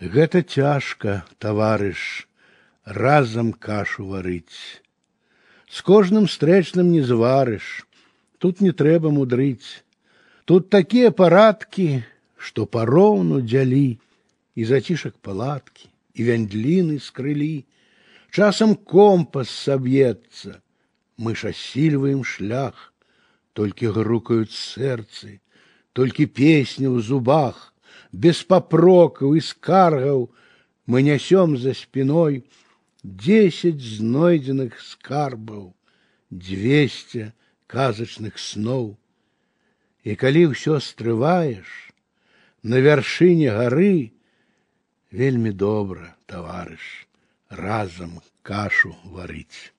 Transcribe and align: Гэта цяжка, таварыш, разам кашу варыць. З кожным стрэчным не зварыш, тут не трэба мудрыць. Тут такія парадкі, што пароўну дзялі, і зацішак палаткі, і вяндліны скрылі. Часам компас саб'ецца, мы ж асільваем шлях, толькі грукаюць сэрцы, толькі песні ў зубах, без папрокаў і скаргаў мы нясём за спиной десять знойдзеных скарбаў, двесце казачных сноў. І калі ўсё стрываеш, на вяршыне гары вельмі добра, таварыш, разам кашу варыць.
Гэта 0.00 0.42
цяжка, 0.42 1.24
таварыш, 1.38 2.28
разам 2.84 3.52
кашу 3.52 4.06
варыць. 4.06 4.82
З 5.70 5.80
кожным 5.82 6.28
стрэчным 6.28 6.92
не 6.92 7.02
зварыш, 7.02 7.86
тут 8.38 8.60
не 8.60 8.72
трэба 8.72 9.10
мудрыць. 9.10 9.82
Тут 10.44 10.68
такія 10.68 11.10
парадкі, 11.10 12.04
што 12.36 12.66
пароўну 12.66 13.40
дзялі, 13.40 13.98
і 14.54 14.64
зацішак 14.64 15.16
палаткі, 15.18 15.88
і 16.14 16.20
вяндліны 16.28 17.00
скрылі. 17.00 17.64
Часам 18.30 18.74
компас 18.76 19.48
саб'ецца, 19.50 20.60
мы 21.16 21.34
ж 21.34 21.54
асільваем 21.54 22.24
шлях, 22.24 22.92
толькі 23.54 23.94
грукаюць 23.94 24.52
сэрцы, 24.52 25.40
толькі 25.94 26.26
песні 26.26 26.90
ў 26.90 27.00
зубах, 27.00 27.72
без 28.12 28.42
папрокаў 28.42 29.34
і 29.34 29.40
скаргаў 29.40 30.30
мы 30.86 31.02
нясём 31.02 31.56
за 31.56 31.74
спиной 31.74 32.44
десять 33.04 33.80
знойдзеных 33.80 34.80
скарбаў, 34.80 35.74
двесце 36.30 37.32
казачных 37.66 38.38
сноў. 38.38 38.96
І 40.04 40.16
калі 40.16 40.52
ўсё 40.52 40.80
стрываеш, 40.80 41.68
на 42.62 42.80
вяршыне 42.80 43.52
гары 43.52 44.12
вельмі 45.12 45.52
добра, 45.52 46.16
таварыш, 46.26 47.08
разам 47.48 48.20
кашу 48.42 48.96
варыць. 49.04 49.72